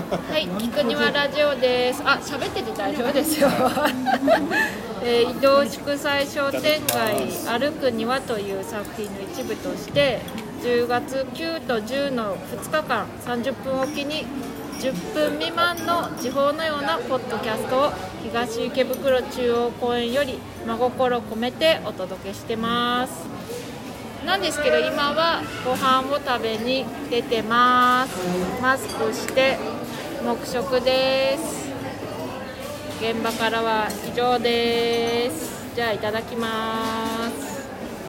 [0.00, 2.02] はい、菊庭ラジオです。
[2.04, 3.48] あ、喋ってて大丈夫ですよ。
[5.04, 10.20] えー移動祝祭商店街歩く庭という作品の一部として
[10.62, 14.26] 10月9と10の2日間30分おきに
[14.78, 17.92] 10分未満の時報のようなポッドキャストを
[18.22, 23.26] 東池袋中央公園より真心込めてお届けしてます
[24.26, 28.18] なんですけど今はご飯を食べに出てます
[28.60, 29.58] マスクして
[30.24, 31.70] 黙食です。
[33.00, 35.74] 現場からは以上です。
[35.74, 37.49] じゃあいただきます。